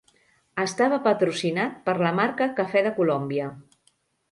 [0.63, 3.55] Estava patrocinat per la marca Cafè de Colòmbia.